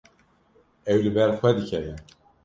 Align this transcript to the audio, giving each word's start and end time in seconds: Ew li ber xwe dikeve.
Ew 0.91 0.99
li 1.03 1.11
ber 1.15 1.29
xwe 1.37 1.49
dikeve. 1.57 1.93